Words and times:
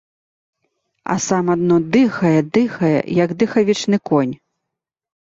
А 1.15 1.17
сам 1.25 1.45
адно 1.55 1.75
дыхае, 1.95 2.31
дыхае, 2.57 2.93
як 3.23 3.29
дыхавічны 3.43 3.97
конь. 4.11 4.33